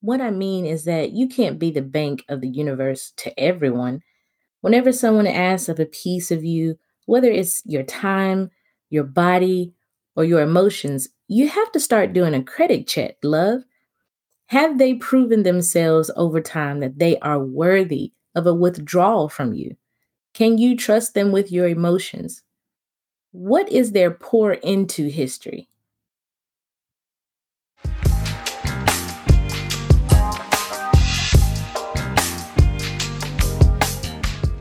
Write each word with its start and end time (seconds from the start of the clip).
What 0.00 0.20
I 0.20 0.30
mean 0.30 0.64
is 0.64 0.84
that 0.84 1.12
you 1.12 1.28
can't 1.28 1.58
be 1.58 1.70
the 1.70 1.82
bank 1.82 2.24
of 2.28 2.40
the 2.40 2.48
universe 2.48 3.12
to 3.18 3.38
everyone. 3.38 4.02
Whenever 4.62 4.92
someone 4.92 5.26
asks 5.26 5.68
of 5.68 5.78
a 5.78 5.86
piece 5.86 6.30
of 6.30 6.44
you, 6.44 6.78
whether 7.06 7.30
it's 7.30 7.62
your 7.66 7.82
time, 7.82 8.50
your 8.88 9.04
body, 9.04 9.74
or 10.16 10.24
your 10.24 10.40
emotions, 10.40 11.08
you 11.28 11.48
have 11.48 11.70
to 11.72 11.80
start 11.80 12.12
doing 12.12 12.34
a 12.34 12.42
credit 12.42 12.86
check, 12.86 13.16
love. 13.22 13.62
Have 14.46 14.78
they 14.78 14.94
proven 14.94 15.42
themselves 15.44 16.10
over 16.16 16.40
time 16.40 16.80
that 16.80 16.98
they 16.98 17.18
are 17.20 17.38
worthy 17.38 18.12
of 18.34 18.46
a 18.46 18.54
withdrawal 18.54 19.28
from 19.28 19.54
you? 19.54 19.76
Can 20.34 20.58
you 20.58 20.76
trust 20.76 21.14
them 21.14 21.30
with 21.30 21.52
your 21.52 21.68
emotions? 21.68 22.42
What 23.32 23.70
is 23.70 23.92
their 23.92 24.10
pour 24.10 24.54
into 24.54 25.08
history? 25.08 25.68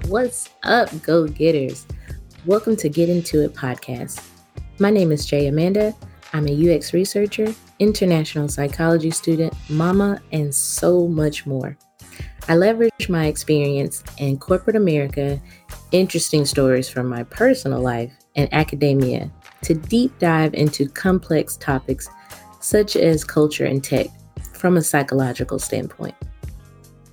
What's 0.09 0.49
up, 0.63 0.89
go 1.03 1.27
getters? 1.27 1.85
Welcome 2.47 2.75
to 2.77 2.89
Get 2.89 3.09
Into 3.09 3.43
It 3.43 3.53
podcast. 3.53 4.27
My 4.79 4.89
name 4.89 5.11
is 5.11 5.23
Jai 5.23 5.41
Amanda. 5.41 5.93
I'm 6.33 6.47
a 6.47 6.75
UX 6.75 6.95
researcher, 6.95 7.53
international 7.77 8.47
psychology 8.47 9.11
student, 9.11 9.53
mama, 9.69 10.19
and 10.31 10.53
so 10.53 11.07
much 11.07 11.45
more. 11.45 11.77
I 12.47 12.55
leverage 12.55 13.07
my 13.07 13.27
experience 13.27 14.03
in 14.17 14.39
corporate 14.39 14.75
America, 14.75 15.39
interesting 15.91 16.43
stories 16.43 16.89
from 16.89 17.07
my 17.07 17.21
personal 17.21 17.79
life, 17.79 18.11
and 18.35 18.51
academia 18.51 19.29
to 19.61 19.75
deep 19.75 20.17
dive 20.17 20.55
into 20.55 20.89
complex 20.89 21.55
topics 21.55 22.09
such 22.59 22.95
as 22.95 23.23
culture 23.23 23.65
and 23.65 23.83
tech 23.83 24.07
from 24.53 24.75
a 24.75 24.81
psychological 24.81 25.59
standpoint 25.59 26.15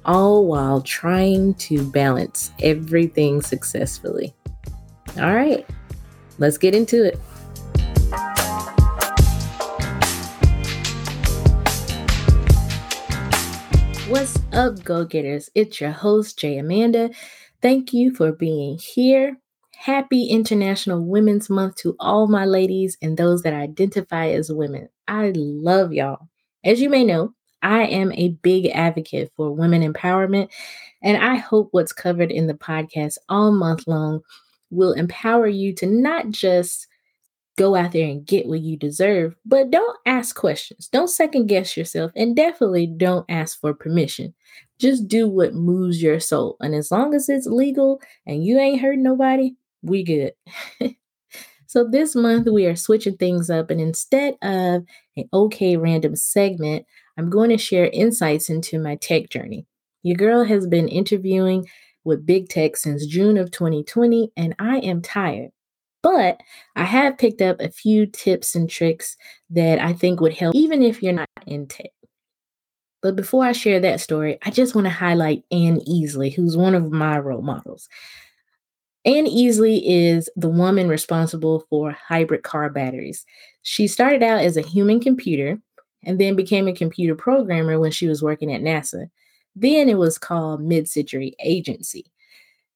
all 0.06 0.46
while 0.46 0.80
trying 0.80 1.52
to 1.54 1.84
balance 1.90 2.52
everything 2.62 3.42
successfully. 3.42 4.32
All 5.18 5.34
right, 5.34 5.66
let's 6.38 6.56
get 6.56 6.74
into 6.74 7.04
it. 7.04 7.18
What's 14.08 14.38
up, 14.52 14.84
go 14.84 15.04
getters? 15.04 15.50
It's 15.54 15.80
your 15.80 15.90
host, 15.90 16.38
Jai 16.38 16.50
Amanda. 16.50 17.10
Thank 17.60 17.92
you 17.92 18.14
for 18.14 18.30
being 18.30 18.78
here. 18.78 19.36
Happy 19.74 20.26
International 20.26 21.04
Women's 21.04 21.50
Month 21.50 21.76
to 21.76 21.96
all 21.98 22.28
my 22.28 22.44
ladies 22.44 22.96
and 23.02 23.16
those 23.16 23.42
that 23.42 23.52
identify 23.52 24.28
as 24.28 24.50
women. 24.50 24.88
I 25.08 25.32
love 25.34 25.92
y'all. 25.92 26.28
As 26.64 26.80
you 26.80 26.88
may 26.88 27.04
know, 27.04 27.34
I 27.62 27.84
am 27.84 28.12
a 28.12 28.30
big 28.42 28.66
advocate 28.66 29.32
for 29.36 29.50
women 29.52 29.82
empowerment, 29.82 30.50
and 31.02 31.16
I 31.16 31.36
hope 31.36 31.68
what's 31.70 31.92
covered 31.92 32.30
in 32.30 32.46
the 32.46 32.54
podcast 32.54 33.18
all 33.28 33.52
month 33.52 33.86
long 33.86 34.20
will 34.70 34.92
empower 34.92 35.46
you 35.46 35.72
to 35.74 35.86
not 35.86 36.30
just 36.30 36.86
go 37.56 37.74
out 37.74 37.92
there 37.92 38.06
and 38.06 38.26
get 38.26 38.46
what 38.46 38.60
you 38.60 38.76
deserve, 38.76 39.34
but 39.44 39.70
don't 39.70 39.98
ask 40.06 40.36
questions. 40.36 40.88
Don't 40.88 41.08
second 41.08 41.46
guess 41.46 41.76
yourself, 41.76 42.12
and 42.14 42.36
definitely 42.36 42.86
don't 42.86 43.24
ask 43.28 43.58
for 43.60 43.72
permission. 43.74 44.34
Just 44.78 45.08
do 45.08 45.28
what 45.28 45.54
moves 45.54 46.02
your 46.02 46.20
soul. 46.20 46.56
And 46.60 46.74
as 46.74 46.90
long 46.90 47.14
as 47.14 47.28
it's 47.28 47.46
legal 47.46 48.00
and 48.26 48.44
you 48.44 48.58
ain't 48.58 48.80
hurt 48.82 48.98
nobody, 48.98 49.54
we 49.82 50.02
good. 50.02 50.34
so 51.66 51.88
this 51.88 52.14
month 52.14 52.46
we 52.46 52.66
are 52.66 52.76
switching 52.76 53.16
things 53.16 53.48
up, 53.48 53.70
and 53.70 53.80
instead 53.80 54.34
of 54.42 54.84
an 55.16 55.28
okay 55.32 55.76
random 55.76 56.14
segment, 56.14 56.84
I'm 57.16 57.30
going 57.30 57.50
to 57.50 57.58
share 57.58 57.88
insights 57.92 58.50
into 58.50 58.78
my 58.78 58.96
tech 58.96 59.30
journey. 59.30 59.66
Your 60.02 60.16
girl 60.16 60.44
has 60.44 60.66
been 60.66 60.88
interviewing 60.88 61.66
with 62.04 62.26
big 62.26 62.48
tech 62.48 62.76
since 62.76 63.06
June 63.06 63.36
of 63.36 63.50
2020, 63.50 64.32
and 64.36 64.54
I 64.58 64.78
am 64.78 65.02
tired. 65.02 65.50
But 66.02 66.40
I 66.76 66.84
have 66.84 67.18
picked 67.18 67.42
up 67.42 67.60
a 67.60 67.70
few 67.70 68.06
tips 68.06 68.54
and 68.54 68.70
tricks 68.70 69.16
that 69.50 69.80
I 69.80 69.92
think 69.92 70.20
would 70.20 70.34
help, 70.34 70.54
even 70.54 70.82
if 70.82 71.02
you're 71.02 71.12
not 71.12 71.28
in 71.46 71.66
tech. 71.66 71.90
But 73.02 73.16
before 73.16 73.44
I 73.44 73.52
share 73.52 73.80
that 73.80 74.00
story, 74.00 74.38
I 74.44 74.50
just 74.50 74.74
want 74.74 74.86
to 74.86 74.92
highlight 74.92 75.44
Ann 75.50 75.80
Easley, 75.80 76.34
who's 76.34 76.56
one 76.56 76.74
of 76.74 76.92
my 76.92 77.18
role 77.18 77.42
models. 77.42 77.88
Ann 79.04 79.26
Easley 79.26 79.80
is 79.84 80.28
the 80.34 80.48
woman 80.48 80.88
responsible 80.88 81.64
for 81.70 81.92
hybrid 81.92 82.42
car 82.42 82.70
batteries. 82.70 83.24
She 83.62 83.86
started 83.86 84.22
out 84.22 84.40
as 84.40 84.56
a 84.56 84.62
human 84.62 85.00
computer 85.00 85.58
and 86.06 86.18
then 86.20 86.36
became 86.36 86.68
a 86.68 86.72
computer 86.72 87.14
programmer 87.14 87.78
when 87.78 87.90
she 87.90 88.06
was 88.06 88.22
working 88.22 88.52
at 88.54 88.62
NASA. 88.62 89.10
Then 89.54 89.88
it 89.88 89.98
was 89.98 90.16
called 90.16 90.62
Mid 90.62 90.88
Century 90.88 91.34
Agency. 91.40 92.10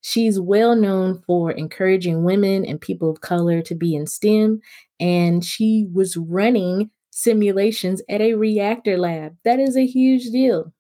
She's 0.03 0.41
well 0.41 0.75
known 0.75 1.23
for 1.27 1.53
encouraging 1.53 2.25
women 2.25 2.67
and 2.67 2.81
people 2.81 3.11
of 3.11 3.21
color 3.21 3.63
to 3.63 3.75
be 3.75 3.95
in 3.95 4.07
STEM, 4.07 4.61
and 4.99 5.45
she 5.45 5.87
was 5.93 6.17
running 6.17 6.91
simulations 7.11 8.03
at 8.09 8.21
a 8.21 8.35
reactor 8.35 8.99
lab. 8.99 9.37
That 9.45 9.61
is 9.61 9.77
a 9.77 9.87
huge 9.87 10.31
deal. 10.31 10.73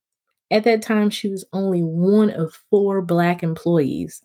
At 0.50 0.64
that 0.64 0.82
time, 0.82 1.10
she 1.10 1.28
was 1.28 1.44
only 1.52 1.82
one 1.82 2.30
of 2.30 2.58
four 2.70 3.02
Black 3.02 3.42
employees. 3.42 4.22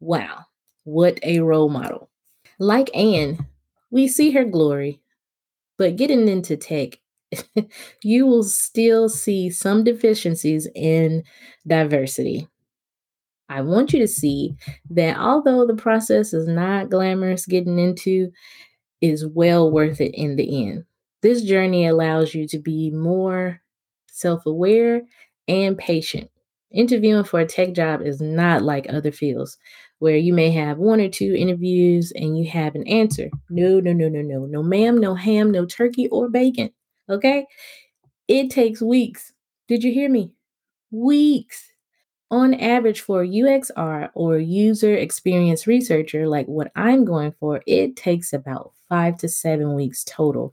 Wow, 0.00 0.44
what 0.84 1.18
a 1.22 1.40
role 1.40 1.68
model. 1.68 2.08
Like 2.58 2.88
Anne, 2.96 3.44
we 3.90 4.08
see 4.08 4.30
her 4.30 4.44
glory, 4.44 5.00
but 5.76 5.96
getting 5.96 6.28
into 6.28 6.56
tech 6.56 6.98
you 8.02 8.26
will 8.26 8.44
still 8.44 9.08
see 9.08 9.50
some 9.50 9.84
deficiencies 9.84 10.68
in 10.74 11.22
diversity. 11.66 12.48
I 13.48 13.60
want 13.62 13.92
you 13.92 14.00
to 14.00 14.08
see 14.08 14.56
that 14.90 15.16
although 15.18 15.66
the 15.66 15.76
process 15.76 16.34
is 16.34 16.48
not 16.48 16.90
glamorous 16.90 17.46
getting 17.46 17.78
into, 17.78 18.30
is 19.02 19.26
well 19.26 19.70
worth 19.70 20.00
it 20.00 20.14
in 20.14 20.36
the 20.36 20.68
end. 20.68 20.84
This 21.22 21.42
journey 21.42 21.86
allows 21.86 22.34
you 22.34 22.48
to 22.48 22.58
be 22.58 22.90
more 22.90 23.60
self 24.08 24.46
aware 24.46 25.02
and 25.48 25.78
patient. 25.78 26.30
Interviewing 26.72 27.24
for 27.24 27.40
a 27.40 27.46
tech 27.46 27.74
job 27.74 28.02
is 28.02 28.20
not 28.20 28.62
like 28.62 28.86
other 28.88 29.12
fields 29.12 29.58
where 30.00 30.16
you 30.16 30.32
may 30.32 30.50
have 30.50 30.78
one 30.78 31.00
or 31.00 31.08
two 31.08 31.34
interviews 31.34 32.12
and 32.16 32.38
you 32.38 32.48
have 32.50 32.74
an 32.74 32.86
answer. 32.88 33.30
No, 33.50 33.80
no, 33.80 33.92
no, 33.92 34.08
no, 34.08 34.22
no. 34.22 34.46
No, 34.46 34.62
ma'am, 34.62 34.98
no 34.98 35.14
ham, 35.14 35.50
no 35.52 35.66
turkey 35.66 36.08
or 36.08 36.28
bacon. 36.28 36.70
Okay. 37.08 37.46
It 38.28 38.50
takes 38.50 38.82
weeks. 38.82 39.32
Did 39.68 39.84
you 39.84 39.92
hear 39.92 40.10
me? 40.10 40.32
Weeks. 40.90 41.72
On 42.30 42.54
average, 42.54 43.00
for 43.02 43.24
UXR 43.24 44.10
or 44.14 44.38
user 44.38 44.94
experience 44.94 45.66
researcher, 45.66 46.26
like 46.26 46.46
what 46.46 46.72
I'm 46.74 47.04
going 47.04 47.32
for, 47.38 47.62
it 47.66 47.96
takes 47.96 48.32
about 48.32 48.72
five 48.88 49.16
to 49.18 49.28
seven 49.28 49.74
weeks 49.74 50.04
total. 50.04 50.52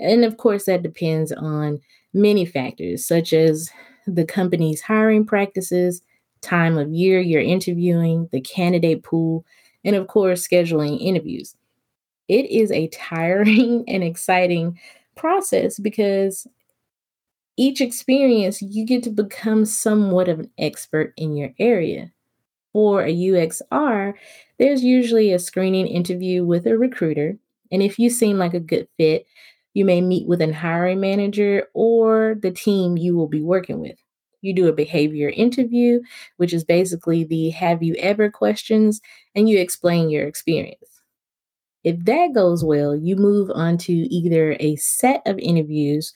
And 0.00 0.24
of 0.24 0.36
course, 0.36 0.66
that 0.66 0.82
depends 0.82 1.32
on 1.32 1.80
many 2.14 2.46
factors, 2.46 3.06
such 3.06 3.32
as 3.32 3.70
the 4.06 4.24
company's 4.24 4.80
hiring 4.80 5.26
practices, 5.26 6.02
time 6.40 6.78
of 6.78 6.92
year 6.92 7.20
you're 7.20 7.42
interviewing, 7.42 8.28
the 8.32 8.40
candidate 8.40 9.02
pool, 9.02 9.44
and 9.84 9.96
of 9.96 10.06
course, 10.08 10.46
scheduling 10.46 11.00
interviews. 11.00 11.56
It 12.28 12.46
is 12.50 12.70
a 12.72 12.88
tiring 12.92 13.84
and 13.88 14.04
exciting 14.04 14.78
process 15.18 15.78
because 15.78 16.46
each 17.56 17.80
experience 17.80 18.62
you 18.62 18.84
get 18.86 19.02
to 19.02 19.10
become 19.10 19.64
somewhat 19.64 20.28
of 20.28 20.40
an 20.40 20.50
expert 20.58 21.12
in 21.16 21.36
your 21.36 21.50
area. 21.58 22.12
For 22.72 23.02
a 23.02 23.12
UXR, 23.12 24.14
there's 24.58 24.84
usually 24.84 25.32
a 25.32 25.38
screening 25.38 25.86
interview 25.88 26.44
with 26.44 26.66
a 26.66 26.78
recruiter. 26.78 27.38
And 27.72 27.82
if 27.82 27.98
you 27.98 28.10
seem 28.10 28.38
like 28.38 28.54
a 28.54 28.60
good 28.60 28.88
fit, 28.98 29.26
you 29.74 29.84
may 29.84 30.00
meet 30.00 30.28
with 30.28 30.40
a 30.42 30.52
hiring 30.52 31.00
manager 31.00 31.68
or 31.74 32.36
the 32.40 32.50
team 32.52 32.96
you 32.96 33.16
will 33.16 33.28
be 33.28 33.42
working 33.42 33.80
with. 33.80 33.96
You 34.42 34.54
do 34.54 34.68
a 34.68 34.72
behavior 34.72 35.30
interview, 35.30 36.00
which 36.36 36.52
is 36.52 36.64
basically 36.64 37.24
the 37.24 37.50
have 37.50 37.82
you 37.82 37.94
ever 37.98 38.30
questions, 38.30 39.00
and 39.34 39.48
you 39.48 39.58
explain 39.58 40.10
your 40.10 40.26
experience. 40.26 40.97
If 41.84 42.04
that 42.04 42.34
goes 42.34 42.64
well, 42.64 42.94
you 42.94 43.16
move 43.16 43.50
on 43.54 43.78
to 43.78 43.92
either 43.92 44.56
a 44.60 44.76
set 44.76 45.22
of 45.26 45.38
interviews 45.38 46.12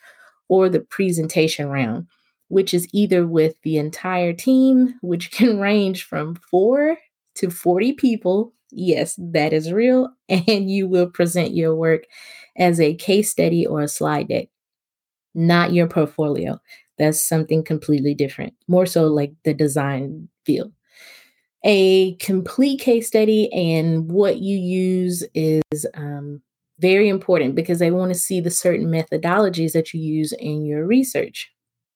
or 0.48 0.68
the 0.68 0.80
presentation 0.80 1.68
round, 1.68 2.06
which 2.48 2.74
is 2.74 2.88
either 2.92 3.26
with 3.26 3.54
the 3.62 3.78
entire 3.78 4.32
team, 4.32 4.94
which 5.02 5.30
can 5.32 5.60
range 5.60 6.04
from 6.04 6.34
four 6.50 6.98
to 7.36 7.50
40 7.50 7.92
people. 7.94 8.52
Yes, 8.70 9.16
that 9.18 9.52
is 9.52 9.72
real. 9.72 10.10
And 10.28 10.70
you 10.70 10.88
will 10.88 11.08
present 11.08 11.54
your 11.54 11.74
work 11.74 12.04
as 12.56 12.80
a 12.80 12.94
case 12.94 13.30
study 13.30 13.66
or 13.66 13.82
a 13.82 13.88
slide 13.88 14.28
deck, 14.28 14.48
not 15.34 15.72
your 15.72 15.88
portfolio. 15.88 16.60
That's 16.98 17.22
something 17.22 17.64
completely 17.64 18.14
different, 18.14 18.54
more 18.68 18.86
so 18.86 19.06
like 19.06 19.32
the 19.44 19.54
design 19.54 20.28
field 20.44 20.72
a 21.64 22.14
complete 22.16 22.80
case 22.80 23.06
study 23.06 23.52
and 23.52 24.10
what 24.10 24.38
you 24.38 24.56
use 24.56 25.24
is 25.34 25.86
um, 25.94 26.42
very 26.80 27.08
important 27.08 27.54
because 27.54 27.78
they 27.78 27.90
want 27.90 28.12
to 28.12 28.18
see 28.18 28.40
the 28.40 28.50
certain 28.50 28.86
methodologies 28.86 29.72
that 29.72 29.94
you 29.94 30.00
use 30.00 30.32
in 30.32 30.64
your 30.64 30.84
research. 30.86 31.50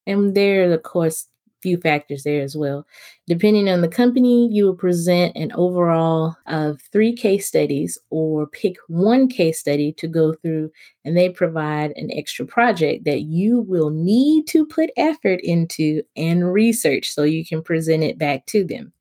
And 0.07 0.35
there, 0.35 0.71
are, 0.71 0.75
of 0.75 0.83
course, 0.85 1.27
few 1.63 1.79
factors 1.79 2.23
there 2.23 2.43
as 2.43 2.57
well. 2.57 2.87
Depending 3.27 3.69
on 3.69 3.81
the 3.81 3.89
company, 3.89 4.49
you 4.53 4.65
will 4.65 4.77
present 4.77 5.37
an 5.37 5.51
overall 5.53 6.37
of 6.47 6.81
three 6.93 7.13
case 7.13 7.49
studies 7.49 7.99
or 8.11 8.47
pick 8.47 8.77
one 8.87 9.27
case 9.27 9.59
study 9.59 9.93
to 9.95 10.07
go 10.07 10.35
through, 10.35 10.71
and 11.05 11.17
they 11.17 11.29
provide 11.29 11.93
an 11.97 12.09
extra 12.13 12.47
project 12.47 13.05
that 13.05 13.23
you 13.23 13.63
will 13.63 13.91
need 13.91 14.47
to 14.47 14.65
put 14.65 14.91
effort 14.97 15.41
into 15.41 16.03
and 16.15 16.53
research 16.53 17.11
so 17.11 17.25
you 17.25 17.45
can 17.45 17.63
present 17.63 18.05
it 18.05 18.17
back 18.17 18.47
to 18.47 18.63
them. 18.63 18.93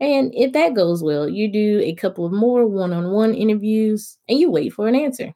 And 0.00 0.32
if 0.34 0.52
that 0.52 0.74
goes 0.74 1.02
well, 1.02 1.28
you 1.28 1.48
do 1.50 1.80
a 1.82 1.94
couple 1.94 2.26
of 2.26 2.32
more 2.32 2.66
one 2.66 2.92
on 2.92 3.10
one 3.12 3.34
interviews 3.34 4.18
and 4.28 4.38
you 4.38 4.50
wait 4.50 4.72
for 4.72 4.88
an 4.88 4.94
answer. 4.94 5.32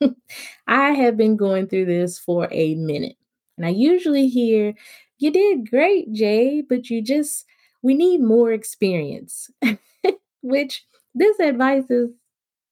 I 0.66 0.92
have 0.92 1.16
been 1.16 1.36
going 1.36 1.68
through 1.68 1.86
this 1.86 2.18
for 2.18 2.48
a 2.52 2.74
minute. 2.76 3.16
And 3.56 3.66
I 3.66 3.70
usually 3.70 4.28
hear 4.28 4.74
you 5.18 5.30
did 5.30 5.70
great, 5.70 6.12
Jai, 6.12 6.62
but 6.68 6.90
you 6.90 7.02
just, 7.02 7.44
we 7.82 7.94
need 7.94 8.20
more 8.22 8.52
experience. 8.52 9.50
Which 10.42 10.84
this 11.14 11.38
advice 11.40 11.90
is 11.90 12.10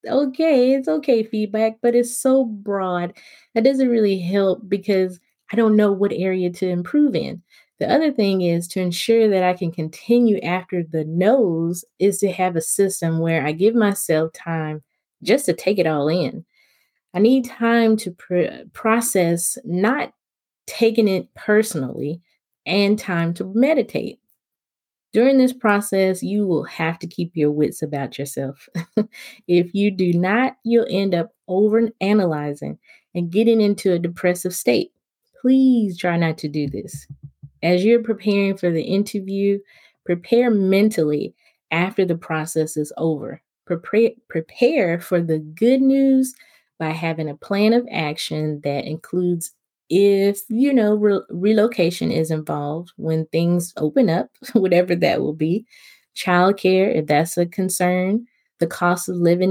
okay. 0.07 0.73
It's 0.73 0.87
okay 0.87 1.23
feedback, 1.23 1.79
but 1.81 1.95
it's 1.95 2.15
so 2.15 2.45
broad 2.45 3.13
that 3.55 3.63
doesn't 3.63 3.89
really 3.89 4.19
help 4.19 4.67
because 4.69 5.19
I 5.51 5.55
don't 5.55 5.75
know 5.75 5.91
what 5.91 6.13
area 6.13 6.49
to 6.51 6.67
improve 6.67 7.15
in. 7.15 7.41
The 7.79 7.91
other 7.91 8.11
thing 8.11 8.41
is 8.41 8.67
to 8.69 8.81
ensure 8.81 9.29
that 9.29 9.43
I 9.43 9.53
can 9.53 9.71
continue 9.71 10.39
after 10.41 10.83
the 10.83 11.05
no's 11.05 11.85
is 11.97 12.19
to 12.19 12.31
have 12.31 12.55
a 12.55 12.61
system 12.61 13.19
where 13.19 13.45
I 13.45 13.53
give 13.53 13.73
myself 13.73 14.33
time 14.33 14.83
just 15.23 15.45
to 15.45 15.53
take 15.53 15.79
it 15.79 15.87
all 15.87 16.09
in. 16.09 16.45
I 17.13 17.19
need 17.19 17.45
time 17.45 17.97
to 17.97 18.11
pr- 18.11 18.65
process, 18.73 19.57
not 19.63 20.13
taking 20.67 21.07
it 21.07 21.33
personally, 21.35 22.21
and 22.65 22.99
time 22.99 23.33
to 23.35 23.51
meditate. 23.55 24.19
During 25.11 25.39
this 25.39 25.53
process, 25.53 26.21
you 26.21 26.45
will 26.45 26.65
have 26.65 26.99
to 26.99 27.07
keep 27.07 27.35
your 27.35 27.49
wits 27.49 27.81
about 27.81 28.19
yourself. 28.19 28.69
if 29.47 29.73
you 29.73 29.89
do 29.89 30.13
not, 30.13 30.57
you'll 30.63 30.85
end 30.87 31.15
up 31.15 31.33
over 31.47 31.89
analyzing 31.99 32.77
and 33.15 33.31
getting 33.31 33.59
into 33.59 33.91
a 33.93 33.99
depressive 33.99 34.53
state. 34.53 34.91
Please 35.41 35.97
try 35.97 36.17
not 36.17 36.37
to 36.39 36.47
do 36.47 36.67
this. 36.67 37.07
As 37.63 37.83
you're 37.83 38.03
preparing 38.03 38.57
for 38.57 38.71
the 38.71 38.83
interview, 38.83 39.59
prepare 40.05 40.49
mentally 40.49 41.33
after 41.71 42.05
the 42.05 42.17
process 42.17 42.77
is 42.77 42.91
over. 42.97 43.41
Prepare, 43.65 44.11
prepare 44.29 44.99
for 44.99 45.21
the 45.21 45.39
good 45.39 45.81
news 45.81 46.33
by 46.79 46.89
having 46.89 47.29
a 47.29 47.35
plan 47.35 47.73
of 47.73 47.87
action 47.91 48.61
that 48.63 48.85
includes 48.85 49.51
if 49.89 50.41
you 50.49 50.73
know 50.73 50.95
re- 50.95 51.21
relocation 51.29 52.11
is 52.11 52.31
involved 52.31 52.91
when 52.95 53.25
things 53.27 53.73
open 53.77 54.09
up 54.09 54.29
whatever 54.53 54.95
that 54.95 55.19
will 55.19 55.33
be 55.33 55.65
childcare 56.15 56.95
if 56.95 57.07
that's 57.07 57.37
a 57.37 57.45
concern 57.45 58.25
the 58.59 58.67
cost 58.67 59.09
of 59.09 59.15
living 59.15 59.49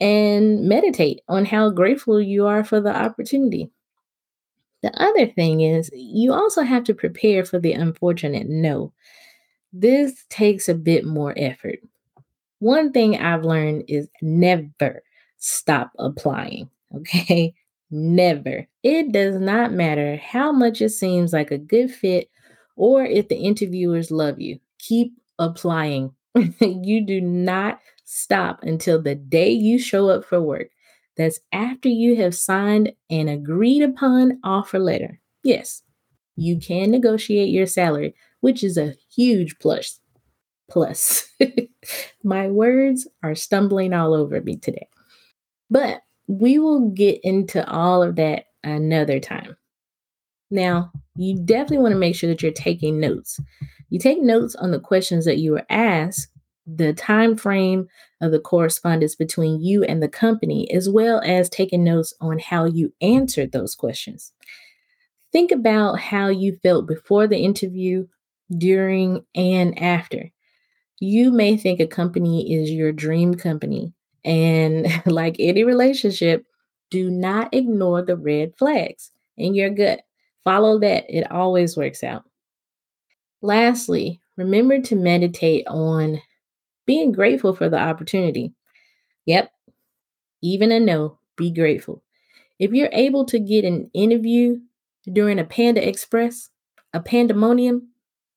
and 0.00 0.68
meditate 0.68 1.20
on 1.28 1.44
how 1.44 1.70
grateful 1.70 2.20
you 2.20 2.46
are 2.46 2.62
for 2.62 2.80
the 2.80 2.94
opportunity 2.94 3.70
the 4.82 4.92
other 5.00 5.26
thing 5.26 5.60
is 5.60 5.90
you 5.94 6.32
also 6.32 6.62
have 6.62 6.84
to 6.84 6.94
prepare 6.94 7.44
for 7.44 7.58
the 7.58 7.72
unfortunate 7.72 8.48
no 8.48 8.92
this 9.72 10.24
takes 10.30 10.68
a 10.68 10.74
bit 10.74 11.04
more 11.04 11.34
effort 11.36 11.78
one 12.58 12.92
thing 12.92 13.18
i've 13.18 13.44
learned 13.44 13.84
is 13.88 14.08
never 14.22 15.02
stop 15.38 15.92
applying 15.98 16.68
okay 16.94 17.54
Never. 17.90 18.66
It 18.82 19.10
does 19.12 19.40
not 19.40 19.72
matter 19.72 20.16
how 20.16 20.52
much 20.52 20.80
it 20.80 20.90
seems 20.90 21.32
like 21.32 21.50
a 21.50 21.58
good 21.58 21.90
fit 21.90 22.30
or 22.76 23.04
if 23.04 23.28
the 23.28 23.36
interviewers 23.36 24.10
love 24.10 24.40
you. 24.40 24.60
Keep 24.78 25.14
applying. 25.38 26.12
you 26.60 27.04
do 27.04 27.20
not 27.20 27.80
stop 28.04 28.62
until 28.62 29.02
the 29.02 29.16
day 29.16 29.50
you 29.50 29.78
show 29.78 30.08
up 30.08 30.24
for 30.24 30.40
work. 30.40 30.68
That's 31.20 31.38
after 31.52 31.90
you 31.90 32.16
have 32.16 32.34
signed 32.34 32.92
an 33.10 33.28
agreed 33.28 33.82
upon 33.82 34.40
offer 34.42 34.78
letter. 34.78 35.20
Yes, 35.42 35.82
you 36.34 36.58
can 36.58 36.90
negotiate 36.90 37.50
your 37.50 37.66
salary, 37.66 38.14
which 38.40 38.64
is 38.64 38.78
a 38.78 38.94
huge 39.14 39.58
plus. 39.58 40.00
Plus, 40.70 41.28
my 42.24 42.48
words 42.48 43.06
are 43.22 43.34
stumbling 43.34 43.92
all 43.92 44.14
over 44.14 44.40
me 44.40 44.56
today. 44.56 44.88
But 45.68 46.00
we 46.26 46.58
will 46.58 46.88
get 46.88 47.20
into 47.22 47.68
all 47.70 48.02
of 48.02 48.16
that 48.16 48.44
another 48.64 49.20
time. 49.20 49.58
Now, 50.50 50.90
you 51.16 51.36
definitely 51.36 51.78
want 51.78 51.92
to 51.92 51.98
make 51.98 52.16
sure 52.16 52.30
that 52.30 52.42
you're 52.42 52.50
taking 52.50 52.98
notes. 52.98 53.38
You 53.90 53.98
take 53.98 54.22
notes 54.22 54.54
on 54.54 54.70
the 54.70 54.80
questions 54.80 55.26
that 55.26 55.36
you 55.36 55.52
were 55.52 55.66
asked, 55.68 56.28
the 56.76 56.92
time 56.92 57.36
frame 57.36 57.88
of 58.20 58.32
the 58.32 58.40
correspondence 58.40 59.14
between 59.14 59.62
you 59.62 59.82
and 59.84 60.02
the 60.02 60.08
company, 60.08 60.70
as 60.72 60.88
well 60.88 61.20
as 61.24 61.48
taking 61.48 61.84
notes 61.84 62.14
on 62.20 62.38
how 62.38 62.64
you 62.64 62.92
answered 63.00 63.52
those 63.52 63.74
questions. 63.74 64.32
Think 65.32 65.52
about 65.52 65.98
how 66.00 66.28
you 66.28 66.58
felt 66.62 66.86
before 66.86 67.26
the 67.26 67.38
interview, 67.38 68.06
during, 68.56 69.24
and 69.34 69.80
after. 69.80 70.30
You 70.98 71.30
may 71.30 71.56
think 71.56 71.80
a 71.80 71.86
company 71.86 72.54
is 72.54 72.70
your 72.70 72.92
dream 72.92 73.34
company, 73.34 73.94
and 74.24 74.86
like 75.06 75.36
any 75.38 75.64
relationship, 75.64 76.44
do 76.90 77.10
not 77.10 77.54
ignore 77.54 78.02
the 78.02 78.16
red 78.16 78.54
flags 78.58 79.12
in 79.36 79.54
your 79.54 79.70
gut. 79.70 80.00
Follow 80.44 80.78
that, 80.80 81.04
it 81.08 81.30
always 81.30 81.76
works 81.76 82.02
out. 82.02 82.24
Lastly, 83.42 84.20
remember 84.36 84.80
to 84.80 84.96
meditate 84.96 85.66
on 85.66 86.20
being 86.86 87.12
grateful 87.12 87.54
for 87.54 87.68
the 87.68 87.78
opportunity. 87.78 88.52
Yep, 89.26 89.50
even 90.42 90.72
a 90.72 90.80
no, 90.80 91.18
be 91.36 91.50
grateful. 91.50 92.02
If 92.58 92.72
you're 92.72 92.90
able 92.92 93.24
to 93.26 93.38
get 93.38 93.64
an 93.64 93.90
interview 93.94 94.58
during 95.12 95.38
a 95.38 95.44
Panda 95.44 95.86
Express, 95.86 96.50
a 96.92 97.00
pandemonium, 97.00 97.88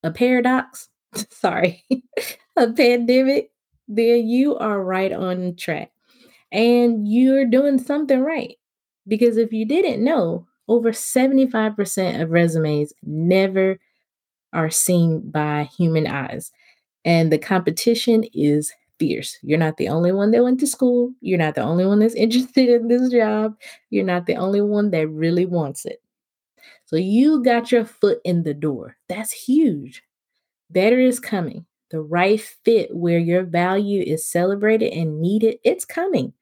a 0.04 0.12
paradox, 0.12 0.90
sorry, 1.30 1.86
a 2.57 2.72
pandemic, 2.72 3.51
then 3.88 4.28
you 4.28 4.57
are 4.57 4.84
right 4.84 5.12
on 5.12 5.56
track 5.56 5.92
and 6.51 7.07
you're 7.07 7.45
doing 7.45 7.80
something 7.80 8.22
right. 8.22 8.57
Because 9.07 9.38
if 9.38 9.51
you 9.51 9.66
didn't 9.66 10.04
know, 10.04 10.48
over 10.68 10.92
75% 10.92 12.22
of 12.22 12.31
resumes 12.31 12.94
never 13.04 13.80
are 14.54 14.69
seen 14.69 15.30
by 15.30 15.69
human 15.78 16.07
eyes. 16.07 16.52
And 17.06 17.31
the 17.31 17.38
competition 17.38 18.24
is 18.33 18.74
fierce. 19.00 19.38
You're 19.42 19.57
not 19.60 19.78
the 19.78 19.90
only 19.90 20.12
one 20.12 20.31
that 20.31 20.44
went 20.44 20.60
to 20.62 20.68
school. 20.68 21.12
You're 21.22 21.38
not 21.38 21.56
the 21.56 21.62
only 21.62 21.86
one 21.86 22.00
that's 22.00 22.16
interested 22.16 22.69
in 22.69 22.88
this 22.88 23.10
job. 23.10 23.56
You're 23.90 24.06
not 24.06 24.26
the 24.26 24.36
only 24.36 24.62
one 24.62 24.92
that 24.92 25.07
really 25.10 25.45
wants 25.45 25.86
it. 25.86 26.02
So 26.86 26.95
you 26.95 27.44
got 27.44 27.72
your 27.72 27.86
foot 27.86 28.19
in 28.24 28.44
the 28.44 28.54
door. 28.54 28.98
That's 29.10 29.31
huge. 29.31 30.04
Better 30.69 31.00
is 31.00 31.19
coming 31.19 31.66
the 31.94 32.02
right 32.02 32.42
fit 32.42 32.94
where 32.94 33.19
your 33.19 33.44
value 33.44 34.02
is 34.02 34.26
celebrated 34.28 34.92
and 34.94 35.22
needed, 35.22 35.60
it's 35.64 35.86
coming. 35.86 36.33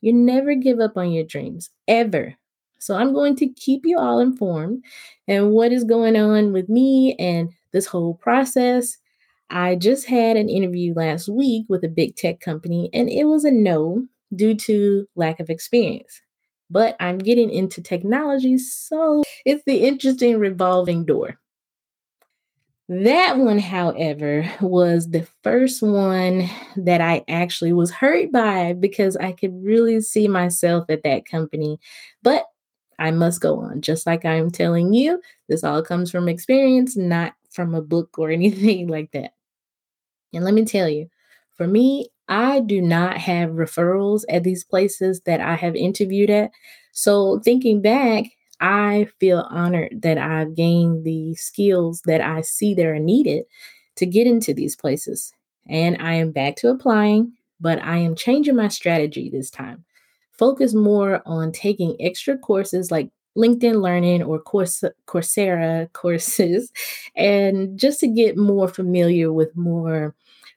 You 0.00 0.12
never 0.12 0.54
give 0.54 0.78
up 0.78 0.96
on 0.96 1.10
your 1.10 1.24
dreams, 1.24 1.68
ever. 1.88 2.36
So 2.78 2.94
I'm 2.94 3.12
going 3.12 3.34
to 3.36 3.48
keep 3.48 3.84
you 3.84 3.98
all 3.98 4.20
informed 4.20 4.84
and 5.26 5.50
what 5.50 5.72
is 5.72 5.82
going 5.82 6.16
on 6.16 6.52
with 6.52 6.68
me 6.68 7.16
and 7.16 7.50
this 7.72 7.86
whole 7.86 8.14
process. 8.14 8.98
I 9.50 9.76
just 9.76 10.06
had 10.06 10.36
an 10.36 10.48
interview 10.48 10.94
last 10.94 11.28
week 11.28 11.66
with 11.68 11.84
a 11.84 11.88
big 11.88 12.16
tech 12.16 12.40
company, 12.40 12.90
and 12.92 13.08
it 13.08 13.24
was 13.24 13.44
a 13.44 13.50
no 13.50 14.06
due 14.34 14.54
to 14.54 15.06
lack 15.16 15.40
of 15.40 15.50
experience. 15.50 16.20
But 16.70 16.96
I'm 17.00 17.18
getting 17.18 17.50
into 17.50 17.82
technology, 17.82 18.58
so 18.58 19.22
it's 19.44 19.64
the 19.66 19.84
interesting 19.86 20.38
revolving 20.38 21.04
door. 21.04 21.38
That 22.88 23.38
one, 23.38 23.60
however, 23.60 24.50
was 24.60 25.10
the 25.10 25.26
first 25.44 25.80
one 25.80 26.48
that 26.76 27.00
I 27.00 27.24
actually 27.28 27.72
was 27.72 27.92
hurt 27.92 28.32
by 28.32 28.72
because 28.72 29.16
I 29.16 29.30
could 29.32 29.52
really 29.64 30.00
see 30.00 30.26
myself 30.26 30.86
at 30.88 31.04
that 31.04 31.24
company. 31.24 31.78
But 32.22 32.46
I 32.98 33.12
must 33.12 33.40
go 33.40 33.60
on. 33.60 33.80
Just 33.80 34.06
like 34.06 34.24
I'm 34.24 34.50
telling 34.50 34.92
you, 34.92 35.20
this 35.48 35.64
all 35.64 35.82
comes 35.82 36.10
from 36.10 36.28
experience, 36.28 36.96
not 36.96 37.34
from 37.50 37.74
a 37.74 37.82
book 37.82 38.18
or 38.18 38.30
anything 38.32 38.88
like 38.88 39.12
that. 39.12 39.32
And 40.32 40.44
let 40.44 40.54
me 40.54 40.64
tell 40.64 40.88
you, 40.88 41.08
for 41.54 41.66
me, 41.66 42.08
I 42.28 42.60
do 42.60 42.80
not 42.80 43.16
have 43.18 43.50
referrals 43.50 44.22
at 44.28 44.44
these 44.44 44.64
places 44.64 45.20
that 45.26 45.40
I 45.40 45.56
have 45.56 45.74
interviewed 45.74 46.30
at. 46.30 46.50
So 46.92 47.40
thinking 47.40 47.82
back, 47.82 48.24
I 48.60 49.08
feel 49.18 49.46
honored 49.50 50.02
that 50.02 50.18
I've 50.18 50.54
gained 50.54 51.04
the 51.04 51.34
skills 51.34 52.02
that 52.04 52.20
I 52.20 52.42
see 52.42 52.74
that 52.74 52.86
are 52.86 52.98
needed 52.98 53.44
to 53.96 54.06
get 54.06 54.26
into 54.26 54.54
these 54.54 54.76
places. 54.76 55.32
And 55.68 55.96
I 56.00 56.14
am 56.14 56.30
back 56.30 56.56
to 56.56 56.68
applying, 56.68 57.32
but 57.60 57.82
I 57.82 57.96
am 57.96 58.14
changing 58.14 58.56
my 58.56 58.68
strategy 58.68 59.28
this 59.30 59.50
time. 59.50 59.84
Focus 60.32 60.72
more 60.72 61.22
on 61.26 61.52
taking 61.52 61.96
extra 62.00 62.38
courses 62.38 62.90
like 62.90 63.10
LinkedIn 63.36 63.80
Learning 63.82 64.22
or 64.22 64.42
Coursera 64.42 65.92
courses, 65.92 66.72
and 67.16 67.78
just 67.78 68.00
to 68.00 68.08
get 68.08 68.36
more 68.36 68.68
familiar 68.68 69.32
with 69.32 69.56
more 69.56 70.14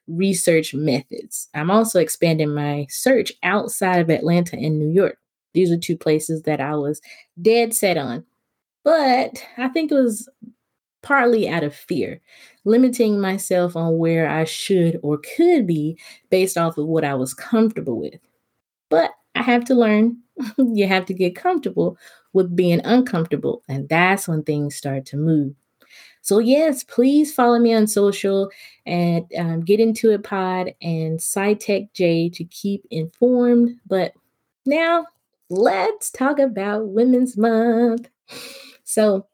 research 0.07 0.73
methods. 0.73 1.49
I'm 1.53 1.71
also 1.71 1.99
expanding 1.99 2.53
my 2.53 2.87
search 2.89 3.31
outside 3.43 3.99
of 3.99 4.09
Atlanta 4.09 4.57
and 4.57 4.79
New 4.79 4.89
York. 4.89 5.17
These 5.53 5.71
are 5.71 5.77
two 5.77 5.97
places 5.97 6.43
that 6.43 6.59
I 6.59 6.75
was 6.75 7.01
dead 7.41 7.73
set 7.73 7.97
on. 7.97 8.25
But 8.83 9.45
I 9.57 9.69
think 9.69 9.91
it 9.91 9.95
was 9.95 10.27
partly 11.03 11.47
out 11.47 11.63
of 11.63 11.75
fear, 11.75 12.19
limiting 12.65 13.19
myself 13.19 13.75
on 13.75 13.97
where 13.97 14.27
I 14.27 14.45
should 14.45 14.99
or 15.03 15.19
could 15.37 15.65
be 15.67 15.97
based 16.29 16.57
off 16.57 16.77
of 16.77 16.87
what 16.87 17.05
I 17.05 17.13
was 17.13 17.33
comfortable 17.33 17.99
with. 17.99 18.19
But 18.89 19.11
I 19.35 19.41
have 19.43 19.63
to 19.65 19.75
learn. 19.75 20.17
you 20.57 20.87
have 20.87 21.05
to 21.05 21.13
get 21.13 21.35
comfortable 21.35 21.97
with 22.33 22.55
being 22.55 22.81
uncomfortable, 22.83 23.63
and 23.67 23.87
that's 23.89 24.27
when 24.27 24.43
things 24.43 24.75
start 24.75 25.05
to 25.07 25.17
move. 25.17 25.53
So, 26.21 26.39
yes, 26.39 26.83
please 26.83 27.33
follow 27.33 27.59
me 27.59 27.73
on 27.73 27.85
social 27.85 28.49
and 28.85 29.25
um, 29.37 29.61
get 29.61 29.81
into 29.81 30.11
it 30.11 30.23
pod 30.23 30.73
and 30.81 31.19
SciTech 31.19 31.91
J 31.93 32.29
to 32.29 32.45
keep 32.45 32.85
informed. 32.89 33.77
But 33.85 34.13
now 34.65 35.05
let's 35.49 36.09
talk 36.11 36.39
about 36.39 36.87
Women's 36.87 37.37
Month. 37.37 38.07
So, 38.85 39.27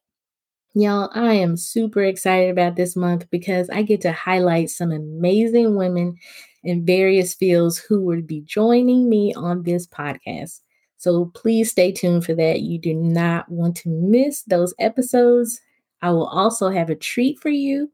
y'all, 0.74 1.12
I 1.14 1.34
am 1.34 1.58
super 1.58 2.02
excited 2.04 2.50
about 2.50 2.76
this 2.76 2.96
month 2.96 3.30
because 3.30 3.70
I 3.70 3.84
get 3.84 4.02
to 4.02 4.12
highlight 4.12 4.72
some 4.72 4.92
amazing 4.92 5.76
women 5.76 6.18
in 6.64 6.86
various 6.86 7.36
fields 7.36 7.78
who 7.78 8.02
will 8.02 8.22
be 8.22 8.42
joining 8.42 9.10
me 9.10 9.34
on 9.36 9.62
this 9.62 9.88
podcast. 9.88 10.62
So 11.00 11.32
please 11.34 11.72
stay 11.72 11.94
tuned 11.94 12.26
for 12.26 12.36
that. 12.36 12.60
You 12.60 12.78
do 12.78 12.94
not 12.94 13.50
want 13.50 13.78
to 13.78 13.90
miss 13.90 14.44
those 14.44 14.74
episodes. 14.80 15.62
I 16.02 16.12
will 16.12 16.28
also 16.28 16.70
have 16.70 16.90
a 16.90 16.96
treat 16.96 17.40
for 17.40 17.50
you, 17.50 17.90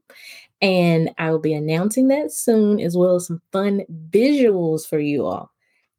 and 0.59 1.11
I 1.19 1.29
will 1.31 1.39
be 1.39 1.53
announcing 1.53 2.07
that 2.09 2.31
soon, 2.31 2.79
as 2.79 2.97
well 2.97 3.15
as 3.15 3.27
some 3.27 3.41
fun 3.51 3.83
visuals 4.09 4.87
for 4.87 4.99
you 4.99 5.25
all. 5.25 5.51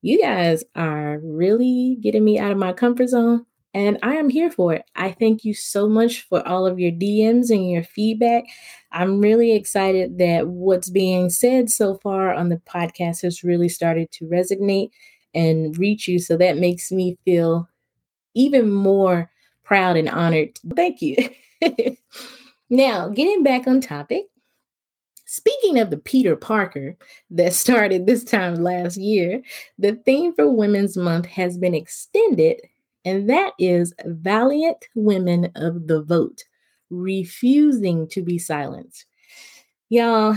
You 0.03 0.21
guys 0.21 0.65
are 0.75 1.21
really 1.23 1.97
getting 2.01 2.25
me 2.25 2.39
out 2.41 2.51
of 2.51 2.59
my 2.59 2.73
comfort 2.73 3.09
zone, 3.09 3.47
and 3.73 3.99
I 4.03 4.15
am 4.17 4.29
here 4.29 4.51
for 4.51 4.75
it. 4.75 4.83
I 4.97 5.13
thank 5.13 5.45
you 5.45 5.55
so 5.55 5.89
much 5.89 6.23
for 6.23 6.47
all 6.47 6.67
of 6.67 6.81
your 6.81 6.93
DMs 6.93 7.51
and 7.51 7.71
your 7.71 7.85
feedback. 7.85 8.45
I'm 8.91 9.21
really 9.21 9.53
excited 9.53 10.19
that 10.19 10.49
what's 10.49 10.91
being 10.91 11.31
said 11.31 11.71
so 11.71 11.99
far 12.03 12.35
on 12.35 12.49
the 12.49 12.57
podcast 12.69 13.23
has 13.23 13.45
really 13.45 13.69
started 13.69 14.11
to 14.13 14.25
resonate 14.25 14.91
and 15.35 15.77
reach 15.79 16.09
you. 16.09 16.19
So 16.19 16.37
that 16.37 16.59
makes 16.59 16.91
me 16.91 17.19
feel 17.25 17.69
even 18.35 18.71
more 18.71 19.31
proud 19.65 19.97
and 19.97 20.09
honored. 20.09 20.59
Thank 20.75 21.03
you. 21.03 21.17
now, 22.71 23.09
getting 23.09 23.43
back 23.43 23.67
on 23.67 23.81
topic, 23.81 24.27
speaking 25.25 25.79
of 25.79 25.91
the 25.91 25.97
Peter 25.97 26.37
Parker 26.37 26.97
that 27.31 27.53
started 27.53 28.07
this 28.07 28.25
time 28.25 28.57
last 28.57 28.97
year, 28.97 29.43
the 29.79 29.97
theme 30.07 30.33
for 30.35 30.51
Women's 30.51 30.97
Month 30.97 31.27
has 31.27 31.59
been 31.59 31.75
extended, 31.75 32.61
and 33.05 33.29
that 33.29 33.53
is 33.59 33.93
Valiant 34.05 34.85
Women 34.95 35.51
of 35.57 35.89
the 35.89 36.03
Vote, 36.03 36.45
refusing 36.91 38.07
to 38.09 38.23
be 38.23 38.39
silenced. 38.39 39.07
Y'all, 39.89 40.37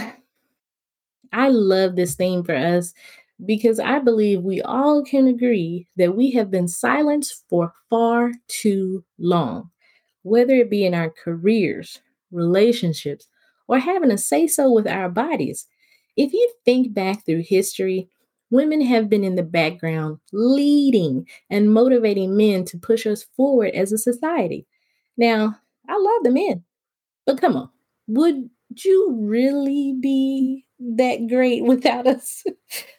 I 1.32 1.50
love 1.50 1.96
this 1.96 2.16
theme 2.16 2.44
for 2.44 2.56
us 2.56 2.94
because 3.46 3.80
I 3.80 4.00
believe 4.00 4.42
we 4.42 4.62
all 4.62 5.04
can 5.04 5.28
agree 5.28 5.88
that 5.98 6.16
we 6.16 6.32
have 6.32 6.52
been 6.52 6.68
silenced 6.68 7.44
for 7.50 7.74
far 7.90 8.34
too 8.48 9.04
long 9.18 9.72
whether 10.24 10.56
it 10.56 10.70
be 10.70 10.86
in 10.86 10.94
our 10.94 11.10
careers, 11.10 12.00
relationships, 12.32 13.28
or 13.68 13.80
having 13.80 14.12
a 14.12 14.18
say 14.18 14.48
so 14.48 14.72
with 14.72 14.88
our 14.88 15.10
bodies. 15.10 15.68
If 16.18 16.34
you 16.34 16.54
think 16.66 16.94
back 16.94 17.26
through 17.26 17.44
history, 17.44 18.10
women 18.52 18.82
have 18.82 19.10
been 19.10 19.24
in 19.24 19.36
the 19.36 19.44
background 19.44 20.20
leading 20.34 21.28
and 21.50 21.74
motivating 21.74 22.36
men 22.36 22.66
to 22.66 22.78
push 22.78 23.06
us 23.08 23.26
forward 23.36 23.72
as 23.74 23.92
a 23.92 23.98
society. 23.98 24.66
Now, 25.18 25.58
I 25.88 25.98
love 25.98 26.24
the 26.24 26.32
men, 26.32 26.64
but 27.26 27.42
come 27.42 27.56
on, 27.58 27.70
would 28.08 28.50
you 28.84 29.16
really 29.20 29.96
be 30.00 30.66
that 30.80 31.28
great 31.28 31.64
without 31.66 32.08
us? 32.08 32.44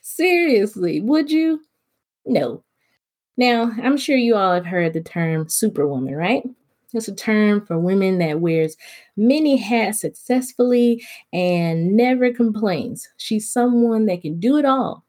Seriously, 0.03 1.01
would 1.01 1.31
you? 1.31 1.61
No. 2.27 2.63
Now, 3.37 3.73
I'm 3.83 3.97
sure 3.97 4.17
you 4.17 4.37
all 4.37 4.53
have 4.53 4.67
heard 4.67 4.93
the 4.93 5.01
term 5.01 5.49
superwoman, 5.49 6.15
right? 6.15 6.43
It's 6.93 7.09
a 7.09 7.15
term 7.15 7.65
for 7.65 7.79
women 7.79 8.19
that 8.19 8.41
wears 8.41 8.77
many 9.17 9.57
hats 9.57 10.01
successfully 10.01 11.05
and 11.33 11.97
never 11.97 12.33
complains. 12.33 13.09
She's 13.17 13.51
someone 13.51 14.07
that 14.07 14.23
can 14.23 14.41
do 14.41 14.57
it 14.57 14.65
all 14.65 15.05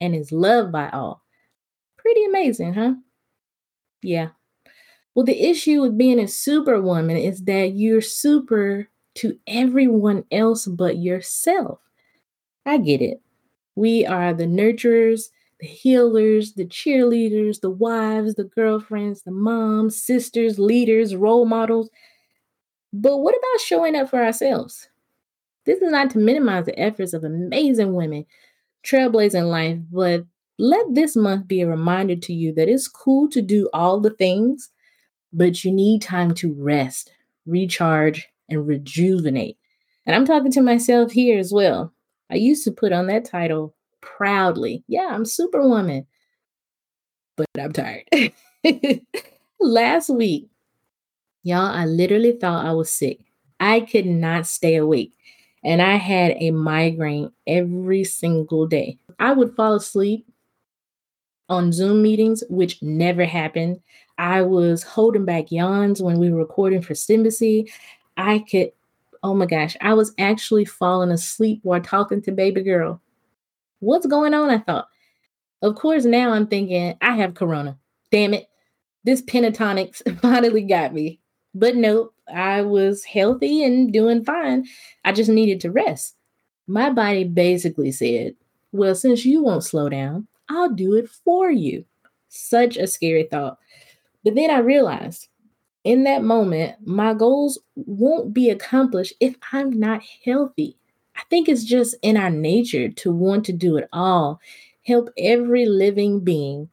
and 0.00 0.14
is 0.14 0.32
loved 0.32 0.72
by 0.72 0.88
all. 0.90 1.22
Pretty 1.96 2.24
amazing, 2.24 2.74
huh? 2.74 2.94
Yeah. 4.02 4.30
Well, 5.14 5.24
the 5.24 5.40
issue 5.40 5.82
with 5.82 5.96
being 5.96 6.18
a 6.18 6.26
superwoman 6.26 7.16
is 7.16 7.44
that 7.44 7.74
you're 7.74 8.00
super 8.00 8.88
to 9.16 9.38
everyone 9.46 10.24
else 10.32 10.66
but 10.66 10.96
yourself. 10.96 11.78
I 12.66 12.78
get 12.78 13.00
it. 13.02 13.20
We 13.76 14.06
are 14.06 14.34
the 14.34 14.46
nurturers 14.46 15.30
the 15.60 15.68
healers, 15.68 16.54
the 16.54 16.66
cheerleaders, 16.66 17.60
the 17.60 17.70
wives, 17.70 18.34
the 18.34 18.44
girlfriends, 18.44 19.22
the 19.22 19.30
moms, 19.30 20.02
sisters, 20.02 20.58
leaders, 20.58 21.14
role 21.14 21.46
models. 21.46 21.88
But 22.92 23.18
what 23.18 23.34
about 23.34 23.60
showing 23.60 23.96
up 23.96 24.10
for 24.10 24.22
ourselves? 24.22 24.88
This 25.66 25.82
is 25.82 25.90
not 25.92 26.10
to 26.10 26.18
minimize 26.18 26.66
the 26.66 26.78
efforts 26.78 27.12
of 27.14 27.24
amazing 27.24 27.94
women 27.94 28.26
trailblazing 28.84 29.50
life, 29.50 29.78
but 29.92 30.24
let 30.58 30.94
this 30.94 31.16
month 31.16 31.48
be 31.48 31.60
a 31.62 31.68
reminder 31.68 32.16
to 32.16 32.32
you 32.34 32.52
that 32.54 32.68
it's 32.68 32.88
cool 32.88 33.28
to 33.30 33.42
do 33.42 33.68
all 33.74 34.00
the 34.00 34.10
things, 34.10 34.70
but 35.32 35.64
you 35.64 35.72
need 35.72 36.02
time 36.02 36.34
to 36.34 36.52
rest, 36.54 37.12
recharge, 37.46 38.28
and 38.48 38.66
rejuvenate. 38.66 39.58
And 40.06 40.16
I'm 40.16 40.26
talking 40.26 40.52
to 40.52 40.62
myself 40.62 41.12
here 41.12 41.38
as 41.38 41.52
well. 41.52 41.92
I 42.32 42.36
used 42.36 42.64
to 42.64 42.72
put 42.72 42.92
on 42.92 43.08
that 43.08 43.26
title 43.26 43.74
proudly. 44.00 44.82
Yeah, 44.88 45.08
I'm 45.10 45.26
Superwoman, 45.26 46.06
but 47.36 47.46
I'm 47.60 47.72
tired. 47.72 48.04
Last 49.60 50.08
week, 50.08 50.48
y'all, 51.42 51.66
I 51.66 51.84
literally 51.84 52.32
thought 52.32 52.64
I 52.64 52.72
was 52.72 52.90
sick. 52.90 53.20
I 53.60 53.80
could 53.80 54.06
not 54.06 54.46
stay 54.46 54.76
awake. 54.76 55.12
And 55.62 55.80
I 55.80 55.96
had 55.96 56.34
a 56.40 56.50
migraine 56.50 57.30
every 57.46 58.02
single 58.02 58.66
day. 58.66 58.98
I 59.20 59.32
would 59.32 59.54
fall 59.54 59.74
asleep 59.74 60.26
on 61.48 61.70
Zoom 61.70 62.02
meetings, 62.02 62.42
which 62.48 62.82
never 62.82 63.24
happened. 63.24 63.80
I 64.18 64.42
was 64.42 64.82
holding 64.82 65.24
back 65.24 65.52
yawns 65.52 66.02
when 66.02 66.18
we 66.18 66.30
were 66.30 66.38
recording 66.38 66.82
for 66.82 66.94
Simbacy. 66.94 67.70
I 68.16 68.40
could, 68.40 68.72
oh 69.22 69.34
my 69.34 69.46
gosh, 69.46 69.76
I 69.80 69.94
was 69.94 70.12
actually 70.18 70.64
falling 70.64 71.10
asleep 71.10 71.60
while 71.62 71.80
talking 71.80 72.22
to 72.22 72.32
baby 72.32 72.62
girl. 72.62 73.00
What's 73.80 74.06
going 74.06 74.34
on? 74.34 74.50
I 74.50 74.58
thought. 74.58 74.88
Of 75.62 75.76
course, 75.76 76.04
now 76.04 76.32
I'm 76.32 76.46
thinking, 76.46 76.96
I 77.00 77.16
have 77.16 77.34
corona. 77.34 77.78
Damn 78.10 78.34
it. 78.34 78.48
This 79.04 79.22
Pentatonix 79.22 80.02
finally 80.20 80.62
got 80.62 80.92
me. 80.92 81.20
But 81.54 81.76
nope, 81.76 82.14
I 82.32 82.62
was 82.62 83.04
healthy 83.04 83.62
and 83.62 83.92
doing 83.92 84.24
fine. 84.24 84.66
I 85.04 85.12
just 85.12 85.30
needed 85.30 85.60
to 85.60 85.70
rest. 85.70 86.16
My 86.66 86.90
body 86.90 87.24
basically 87.24 87.92
said, 87.92 88.34
Well, 88.72 88.94
since 88.94 89.24
you 89.24 89.42
won't 89.42 89.64
slow 89.64 89.88
down, 89.88 90.26
I'll 90.48 90.70
do 90.70 90.94
it 90.94 91.08
for 91.08 91.50
you. 91.50 91.84
Such 92.28 92.76
a 92.76 92.86
scary 92.86 93.24
thought. 93.24 93.58
But 94.24 94.34
then 94.34 94.50
I 94.50 94.58
realized 94.58 95.28
in 95.84 96.04
that 96.04 96.22
moment, 96.22 96.76
my 96.86 97.14
goals 97.14 97.58
won't 97.74 98.32
be 98.32 98.50
accomplished 98.50 99.14
if 99.20 99.36
I'm 99.52 99.70
not 99.70 100.02
healthy. 100.24 100.76
I 101.16 101.22
think 101.28 101.48
it's 101.48 101.64
just 101.64 101.96
in 102.02 102.16
our 102.16 102.30
nature 102.30 102.88
to 102.88 103.10
want 103.10 103.44
to 103.46 103.52
do 103.52 103.76
it 103.76 103.88
all, 103.92 104.40
help 104.86 105.10
every 105.18 105.66
living 105.66 106.20
being. 106.20 106.68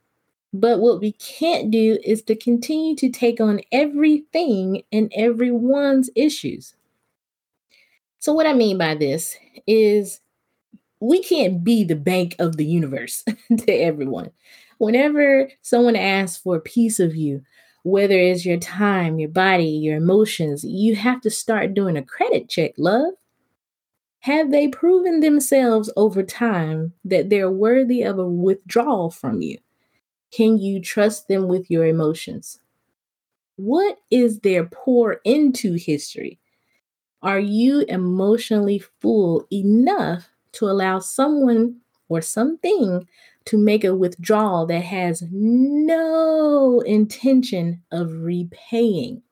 But 0.53 0.79
what 0.79 0.99
we 0.99 1.11
can't 1.13 1.69
do 1.69 1.99
is 2.03 2.23
to 2.23 2.35
continue 2.35 2.95
to 2.97 3.09
take 3.09 3.39
on 3.39 3.61
everything 3.71 4.83
and 4.91 5.11
everyone's 5.15 6.09
issues. 6.15 6.73
So, 8.19 8.33
what 8.33 8.47
I 8.47 8.53
mean 8.53 8.77
by 8.77 8.95
this 8.95 9.35
is 9.67 10.21
we 10.99 11.21
can't 11.23 11.63
be 11.63 11.83
the 11.83 11.95
bank 11.95 12.35
of 12.39 12.57
the 12.57 12.65
universe 12.65 13.23
to 13.57 13.71
everyone. 13.71 14.31
Whenever 14.77 15.49
someone 15.61 15.95
asks 15.95 16.41
for 16.41 16.55
a 16.55 16.61
piece 16.61 16.99
of 16.99 17.15
you, 17.15 17.43
whether 17.89 18.17
it's 18.17 18.45
your 18.45 18.57
time, 18.57 19.19
your 19.19 19.29
body, 19.29 19.65
your 19.65 19.97
emotions, 19.97 20.63
you 20.63 20.95
have 20.95 21.21
to 21.21 21.29
start 21.29 21.73
doing 21.73 21.97
a 21.97 22.03
credit 22.03 22.49
check, 22.49 22.73
love. 22.77 23.13
Have 24.21 24.51
they 24.51 24.67
proven 24.67 25.21
themselves 25.21 25.89
over 25.95 26.23
time 26.23 26.93
that 27.05 27.29
they're 27.29 27.51
worthy 27.51 28.03
of 28.03 28.19
a 28.19 28.27
withdrawal 28.27 29.09
from 29.09 29.41
you? 29.41 29.57
Can 30.31 30.57
you 30.57 30.81
trust 30.81 31.27
them 31.27 31.47
with 31.47 31.71
your 31.71 31.85
emotions? 31.85 32.59
What 33.55 33.97
is 34.11 34.39
their 34.39 34.65
pour 34.65 35.21
into 35.23 35.73
history? 35.73 36.39
Are 37.21 37.39
you 37.39 37.81
emotionally 37.87 38.79
full 39.01 39.45
enough 39.51 40.29
to 40.53 40.65
allow 40.65 40.99
someone 40.99 41.77
or 42.07 42.21
something 42.21 43.07
to 43.49 43.57
make 43.57 43.83
a 43.83 43.95
withdrawal 43.95 44.67
that 44.67 44.83
has 44.83 45.23
no 45.31 46.81
intention 46.81 47.81
of 47.91 48.11
repaying? 48.13 49.23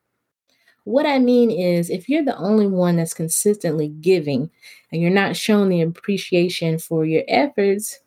What 0.85 1.05
I 1.05 1.19
mean 1.19 1.51
is, 1.51 1.89
if 1.91 2.09
you're 2.09 2.23
the 2.23 2.37
only 2.37 2.65
one 2.65 2.95
that's 2.95 3.13
consistently 3.13 3.89
giving 3.89 4.49
and 4.91 5.01
you're 5.01 5.11
not 5.11 5.35
showing 5.35 5.69
the 5.69 5.81
appreciation 5.81 6.79
for 6.79 7.05
your 7.05 7.23
efforts, 7.27 7.99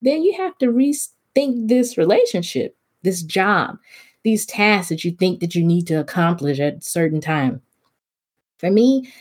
then 0.00 0.22
you 0.22 0.36
have 0.38 0.58
to 0.58 0.66
rethink 0.66 1.68
this 1.68 1.96
relationship, 1.96 2.76
this 3.02 3.22
job, 3.22 3.76
these 4.24 4.44
tasks 4.44 4.88
that 4.88 5.04
you 5.04 5.12
think 5.12 5.40
that 5.40 5.54
you 5.54 5.62
need 5.62 5.86
to 5.86 6.00
accomplish 6.00 6.58
at 6.58 6.78
a 6.78 6.80
certain 6.80 7.20
time. 7.20 7.62
For 8.58 8.70
me, 8.70 9.12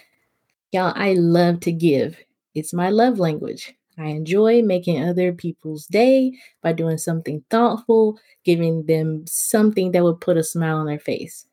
y'all, 0.71 0.93
I 0.95 1.13
love 1.13 1.59
to 1.61 1.71
give. 1.71 2.17
It's 2.55 2.73
my 2.73 2.89
love 2.89 3.19
language. 3.19 3.75
I 3.97 4.07
enjoy 4.07 4.61
making 4.63 5.03
other 5.03 5.33
people's 5.33 5.85
day 5.87 6.33
by 6.61 6.73
doing 6.73 6.97
something 6.97 7.43
thoughtful, 7.49 8.19
giving 8.45 8.85
them 8.85 9.25
something 9.27 9.91
that 9.91 10.03
would 10.03 10.21
put 10.21 10.37
a 10.37 10.43
smile 10.43 10.77
on 10.77 10.87
their 10.87 10.99
face. 10.99 11.45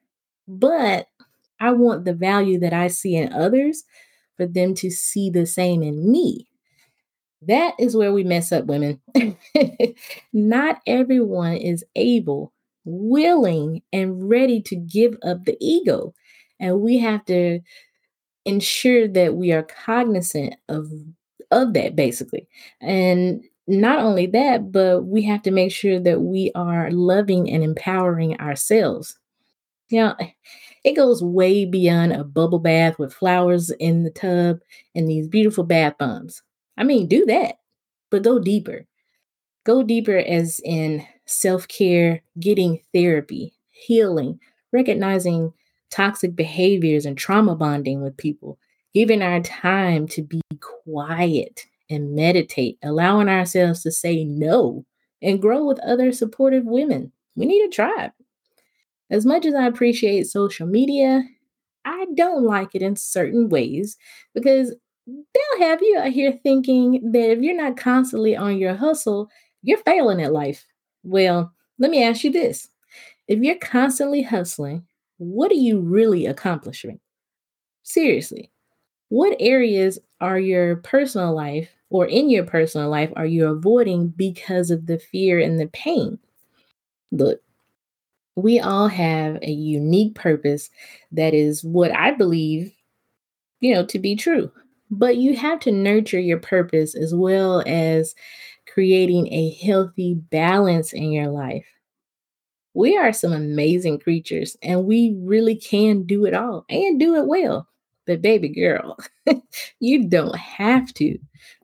But 0.49 1.09
I 1.61 1.73
want 1.73 2.04
the 2.04 2.14
value 2.14 2.59
that 2.61 2.73
I 2.73 2.88
see 2.88 3.16
in 3.16 3.33
others 3.33 3.85
for 4.37 4.47
them 4.47 4.75
to 4.76 4.90
see 4.90 5.30
the 5.30 5.47
same 5.47 5.83
in 5.83 6.11
me. 6.11 6.49
That 7.42 7.75
is 7.78 7.97
where 7.97 8.12
we 8.12 8.25
mess 8.25 8.50
up, 8.52 8.66
women. 8.66 9.00
Not 10.33 10.80
everyone 10.87 11.54
is 11.57 11.85
able 11.95 12.52
willing 12.85 13.83
and 13.92 14.28
ready 14.28 14.61
to 14.62 14.76
give 14.76 15.16
up 15.23 15.45
the 15.45 15.57
ego. 15.61 16.14
And 16.59 16.80
we 16.80 16.99
have 16.99 17.25
to 17.26 17.61
ensure 18.45 19.09
that 19.09 19.35
we 19.37 19.52
are 19.52 19.62
cognizant 19.64 20.54
of 20.68 20.90
of 21.50 21.73
that 21.75 21.97
basically. 21.97 22.49
And 22.81 23.45
not 23.67 24.00
only 24.00 24.26
that, 24.26 24.73
but 24.73 25.05
we 25.05 25.23
have 25.23 25.43
to 25.43 25.50
make 25.50 25.73
sure 25.73 26.00
that 26.00 26.23
we 26.23 26.50
are 26.55 26.90
loving 26.90 27.50
and 27.50 27.62
empowering 27.62 28.38
ourselves. 28.40 29.19
Now, 29.90 30.17
it 30.85 30.97
goes 30.97 31.23
way 31.23 31.64
beyond 31.64 32.12
a 32.12 32.25
bubble 32.25 32.59
bath 32.59 32.99
with 32.99 33.12
flowers 33.12 33.71
in 33.71 34.05
the 34.05 34.11
tub 34.11 34.61
and 34.95 35.09
these 35.09 35.28
beautiful 35.28 35.64
bath 35.64 35.95
bombs. 35.99 36.43
I 36.76 36.85
mean, 36.85 37.09
do 37.09 37.26
that, 37.26 37.57
but 38.11 38.23
go 38.23 38.38
deeper. 38.38 38.87
Go 39.64 39.83
deeper 39.83 40.17
as 40.17 40.61
in 40.64 41.07
self 41.26 41.69
care, 41.69 42.23
getting 42.40 42.81
therapy, 42.95 43.55
healing, 43.73 44.40
recognizing 44.73 45.52
toxic 45.90 46.35
behaviors 46.37 47.05
and 47.05 47.19
trauma 47.19 47.55
bonding 47.55 48.02
with 48.02 48.17
people, 48.17 48.59
giving 48.95 49.23
our 49.23 49.40
time 49.40 50.07
to 50.09 50.23
be 50.23 50.40
quiet 50.61 51.66
and 51.90 52.14
meditate, 52.14 52.78
allowing 52.83 53.28
ourselves 53.28 53.83
to 53.83 53.90
say 53.90 54.25
no 54.25 54.85
and 55.23 55.42
grow 55.42 55.64
with 55.64 55.80
other 55.80 56.12
supportive 56.12 56.64
women. 56.64 57.12
We 57.37 57.47
need 57.47 57.64
a 57.64 57.68
tribe. 57.68 58.12
As 59.11 59.25
much 59.25 59.47
as 59.47 59.54
I 59.54 59.66
appreciate 59.66 60.26
social 60.26 60.66
media, 60.66 61.23
I 61.85 62.07
don't 62.14 62.45
like 62.45 62.75
it 62.75 62.83
in 62.83 62.97
certain 62.97 63.49
ways 63.49 63.97
because 64.35 64.75
they'll 65.07 65.68
have 65.68 65.80
you 65.80 65.99
out 65.99 66.11
here 66.11 66.38
thinking 66.42 67.12
that 67.12 67.30
if 67.30 67.40
you're 67.40 67.57
not 67.57 67.78
constantly 67.78 68.37
on 68.37 68.59
your 68.59 68.75
hustle, 68.75 69.30
you're 69.62 69.78
failing 69.78 70.23
at 70.23 70.33
life. 70.33 70.66
Well, 71.02 71.52
let 71.78 71.90
me 71.90 72.02
ask 72.02 72.25
you 72.25 72.30
this 72.30 72.68
if 73.28 73.38
you're 73.40 73.59
constantly 73.59 74.23
hustling, 74.23 74.85
what 75.18 75.50
are 75.50 75.54
you 75.54 75.80
really 75.80 76.26
accomplishing? 76.26 77.00
Seriously, 77.83 78.50
what 79.08 79.36
areas 79.40 79.98
are 80.20 80.38
your 80.38 80.76
personal 80.76 81.34
life 81.34 81.71
or 81.90 82.06
in 82.06 82.28
your 82.30 82.44
personal 82.44 82.90
life 82.90 83.10
are 83.16 83.26
you 83.26 83.47
avoiding 83.47 84.08
because 84.08 84.71
of 84.71 84.86
the 84.86 84.99
fear 84.99 85.38
and 85.38 85.58
the 85.58 85.68
pain? 85.68 86.18
Look, 87.10 87.40
we 88.36 88.60
all 88.60 88.88
have 88.88 89.38
a 89.42 89.50
unique 89.50 90.14
purpose 90.14 90.71
that 91.12 91.34
is 91.34 91.64
what 91.64 91.92
I 91.94 92.12
believe, 92.12 92.73
you 93.60 93.75
know, 93.75 93.84
to 93.86 93.99
be 93.99 94.14
true. 94.14 94.50
But 94.90 95.16
you 95.16 95.36
have 95.36 95.60
to 95.60 95.73
nurture 95.73 96.21
your 96.21 96.38
purpose 96.38 96.94
as 96.94 97.14
well 97.14 97.62
as 97.66 98.14
creating 98.73 99.32
a 99.32 99.50
healthy 99.62 100.14
balance 100.14 100.92
in 100.92 101.10
your 101.10 101.28
life. 101.28 101.66
We 102.75 102.97
are 102.97 103.12
some 103.12 103.32
amazing 103.32 103.99
creatures 103.99 104.56
and 104.62 104.84
we 104.84 105.16
really 105.18 105.56
can 105.56 106.04
do 106.04 106.26
it 106.26 106.34
all 106.34 106.64
and 106.68 107.00
do 107.00 107.16
it 107.16 107.26
well. 107.26 107.66
But, 108.08 108.23
baby 108.23 108.50
girl, 108.50 108.99
you 109.80 110.08
don't 110.08 110.36
have 110.36 110.94
to. 110.97 111.18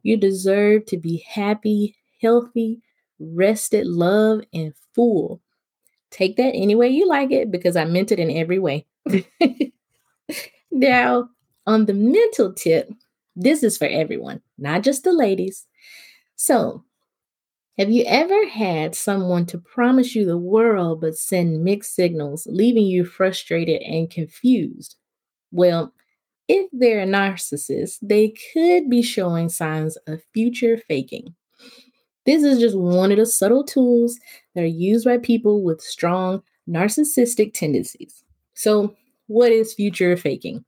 You 0.04 0.18
deserve 0.18 0.87
to 0.88 0.98
be 0.98 1.26
happy, 1.28 1.96
healthy, 2.22 2.83
rested, 3.20 3.88
loved, 3.88 4.46
and 4.54 4.74
full. 4.94 5.42
Take 6.11 6.37
that 6.37 6.54
any 6.54 6.74
way 6.74 6.88
you 6.88 7.09
like 7.09 7.33
it 7.33 7.50
because 7.50 7.76
I 7.76 7.85
meant 7.87 8.12
it 8.12 8.20
in 8.20 8.30
every 8.30 8.59
way. 8.59 8.87
now, 10.70 11.28
on 11.66 11.87
the 11.87 11.94
mental 11.94 12.52
tip, 12.52 12.90
this 13.37 13.62
is 13.62 13.78
for 13.78 13.87
everyone, 13.87 14.40
not 14.59 14.83
just 14.83 15.04
the 15.04 15.12
ladies. 15.12 15.66
So, 16.37 16.85
have 17.78 17.90
you 17.90 18.04
ever 18.07 18.48
had 18.48 18.94
someone 18.94 19.46
to 19.46 19.59
promise 19.59 20.14
you 20.14 20.26
the 20.26 20.38
world 20.38 21.00
but 21.02 21.16
send 21.16 21.64
mixed 21.64 21.94
signals, 21.94 22.46
leaving 22.50 22.87
you 22.87 23.04
frustrated 23.07 23.83
and 23.83 24.11
confused? 24.11 24.96
Well, 25.52 25.93
if 26.48 26.68
they're 26.72 27.02
a 27.02 27.07
narcissist, 27.07 27.98
they 28.02 28.35
could 28.52 28.90
be 28.90 29.02
showing 29.02 29.48
signs 29.48 29.96
of 30.07 30.20
future 30.33 30.76
faking. 30.76 31.35
This 32.26 32.42
is 32.42 32.59
just 32.59 32.76
one 32.76 33.12
of 33.12 33.18
the 33.18 33.26
subtle 33.26 33.64
tools 33.64 34.18
that 34.54 34.62
are 34.62 34.66
used 34.66 35.04
by 35.04 35.18
people 35.18 35.62
with 35.62 35.80
strong 35.80 36.42
narcissistic 36.68 37.52
tendencies. 37.52 38.24
So, 38.54 38.94
what 39.26 39.52
is 39.52 39.74
future 39.74 40.16
faking? 40.16 40.64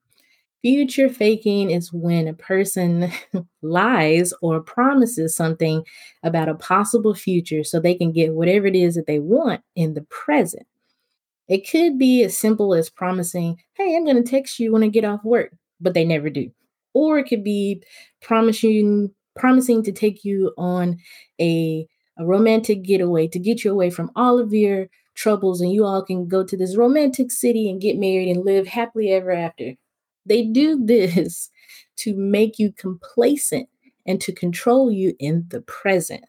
Future 0.62 1.08
faking 1.08 1.70
is 1.70 1.92
when 1.92 2.26
a 2.26 2.34
person 2.34 3.12
lies 3.62 4.32
or 4.42 4.60
promises 4.60 5.36
something 5.36 5.84
about 6.22 6.48
a 6.48 6.54
possible 6.54 7.14
future 7.14 7.62
so 7.62 7.78
they 7.78 7.94
can 7.94 8.12
get 8.12 8.34
whatever 8.34 8.66
it 8.66 8.74
is 8.74 8.94
that 8.96 9.06
they 9.06 9.18
want 9.18 9.60
in 9.76 9.94
the 9.94 10.02
present. 10.02 10.66
It 11.48 11.68
could 11.70 11.98
be 11.98 12.24
as 12.24 12.36
simple 12.36 12.74
as 12.74 12.90
promising, 12.90 13.58
Hey, 13.74 13.94
I'm 13.94 14.04
going 14.04 14.16
to 14.16 14.28
text 14.28 14.58
you 14.58 14.72
when 14.72 14.82
I 14.82 14.88
get 14.88 15.04
off 15.04 15.22
work, 15.22 15.52
but 15.80 15.94
they 15.94 16.04
never 16.04 16.30
do. 16.30 16.50
Or 16.94 17.18
it 17.18 17.28
could 17.28 17.44
be 17.44 17.82
promising 18.22 19.10
promising 19.36 19.82
to 19.82 19.92
take 19.92 20.24
you 20.24 20.52
on 20.56 20.98
a, 21.40 21.86
a 22.18 22.24
romantic 22.24 22.82
getaway 22.82 23.28
to 23.28 23.38
get 23.38 23.62
you 23.62 23.70
away 23.70 23.90
from 23.90 24.10
all 24.16 24.38
of 24.38 24.52
your 24.54 24.88
troubles 25.14 25.60
and 25.60 25.72
you 25.72 25.84
all 25.84 26.02
can 26.02 26.26
go 26.26 26.42
to 26.44 26.56
this 26.56 26.76
romantic 26.76 27.30
city 27.30 27.68
and 27.70 27.80
get 27.80 27.98
married 27.98 28.30
and 28.30 28.44
live 28.44 28.66
happily 28.66 29.10
ever 29.10 29.32
after. 29.32 29.74
They 30.24 30.44
do 30.44 30.84
this 30.84 31.50
to 31.96 32.14
make 32.14 32.58
you 32.58 32.72
complacent 32.72 33.68
and 34.06 34.20
to 34.20 34.32
control 34.32 34.90
you 34.90 35.14
in 35.18 35.46
the 35.48 35.60
present. 35.62 36.24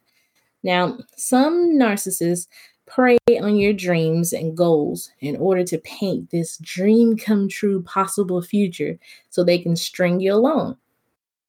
Now, 0.64 0.98
some 1.16 1.78
narcissists 1.78 2.46
prey 2.88 3.18
on 3.40 3.56
your 3.56 3.72
dreams 3.72 4.32
and 4.32 4.56
goals 4.56 5.10
in 5.20 5.36
order 5.36 5.62
to 5.64 5.78
paint 5.78 6.30
this 6.30 6.56
dream 6.58 7.16
come 7.16 7.48
true 7.48 7.82
possible 7.82 8.42
future 8.42 8.98
so 9.30 9.44
they 9.44 9.58
can 9.58 9.76
string 9.76 10.20
you 10.20 10.34
along. 10.34 10.76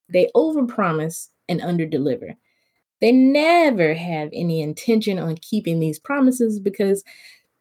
They 0.10 0.30
overpromise 0.36 1.30
and 1.47 1.62
underdeliver. 1.62 2.36
They 3.02 3.12
never 3.12 3.93
have 3.93 4.30
any 4.34 4.62
intention 4.62 5.17
on 5.17 5.38
keeping 5.38 5.80
these 5.80 5.99
promises 5.99 6.60
because 6.60 7.04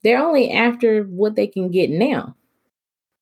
they're 0.02 0.22
only 0.22 0.50
after 0.50 1.04
what 1.04 1.36
they 1.36 1.46
can 1.46 1.70
get 1.70 1.90
now. 1.90 2.34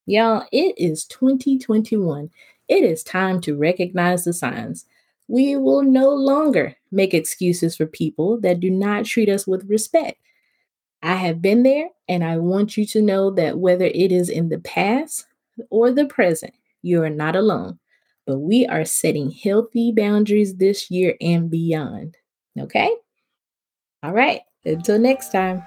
Y'all, 0.07 0.47
it 0.53 0.75
is 0.79 1.05
2021. 1.07 2.31
It 2.69 2.85
is 2.85 3.03
time 3.03 3.41
to 3.43 3.57
recognize 3.57 4.25
the 4.25 4.33
signs. 4.33 4.87
We 5.29 5.57
will 5.57 5.83
no 5.83 6.11
longer 6.11 6.77
make 6.93 7.13
excuses 7.13 7.77
for 7.77 7.87
people 7.87 8.41
that 8.41 8.61
do 8.61 8.71
not 8.71 9.05
treat 9.05 9.29
us 9.29 9.47
with 9.47 9.69
respect. 9.69 10.19
I 11.03 11.17
have 11.17 11.43
been 11.43 11.63
there, 11.63 11.89
and 12.09 12.25
I 12.25 12.39
want 12.39 12.77
you 12.77 12.87
to 12.87 13.03
know 13.03 13.31
that 13.33 13.59
whether 13.59 13.85
it 13.85 14.13
is 14.13 14.29
in 14.29 14.49
the 14.49 14.59
past 14.59 15.27
or 15.71 15.91
the 15.91 16.07
present, 16.07 16.55
you 16.83 17.03
are 17.03 17.11
not 17.11 17.37
alone. 17.37 17.79
But 18.27 18.39
we 18.39 18.67
are 18.67 18.85
setting 18.85 19.31
healthy 19.31 19.93
boundaries 19.93 20.57
this 20.57 20.91
year 20.91 21.17
and 21.21 21.51
beyond. 21.51 22.17
Okay? 22.59 22.91
All 24.03 24.13
right. 24.13 24.41
Until 24.65 24.99
next 24.99 25.31
time. 25.31 25.63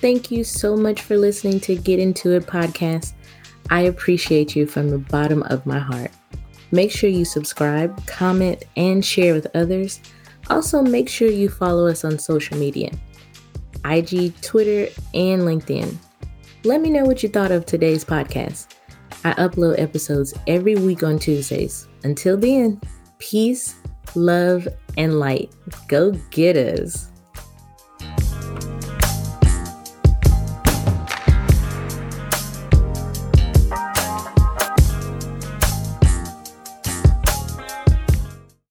Thank 0.00 0.30
you 0.30 0.44
so 0.44 0.76
much 0.76 1.02
for 1.02 1.16
listening 1.16 1.60
to 1.60 1.76
Get 1.76 1.98
Into 1.98 2.32
It 2.32 2.46
podcast. 2.46 3.12
I 3.68 3.82
appreciate 3.82 4.56
you 4.56 4.66
from 4.66 4.88
the 4.88 4.98
bottom 4.98 5.42
of 5.44 5.64
my 5.64 5.78
heart. 5.78 6.10
Make 6.72 6.90
sure 6.90 7.10
you 7.10 7.24
subscribe, 7.24 8.06
comment, 8.06 8.64
and 8.76 9.04
share 9.04 9.34
with 9.34 9.46
others. 9.54 10.00
Also, 10.48 10.82
make 10.82 11.08
sure 11.08 11.28
you 11.28 11.48
follow 11.48 11.86
us 11.86 12.04
on 12.04 12.18
social 12.18 12.56
media 12.56 12.90
IG, 13.84 14.38
Twitter, 14.42 14.92
and 15.14 15.42
LinkedIn. 15.42 15.96
Let 16.64 16.80
me 16.80 16.90
know 16.90 17.04
what 17.04 17.22
you 17.22 17.28
thought 17.28 17.50
of 17.50 17.64
today's 17.64 18.04
podcast. 18.04 18.66
I 19.24 19.32
upload 19.34 19.78
episodes 19.78 20.34
every 20.46 20.76
week 20.76 21.02
on 21.02 21.18
Tuesdays. 21.18 21.88
Until 22.04 22.36
then, 22.36 22.80
peace, 23.18 23.76
love, 24.14 24.68
and 24.96 25.18
light. 25.18 25.52
Go 25.88 26.12
get 26.30 26.56
us. 26.56 27.10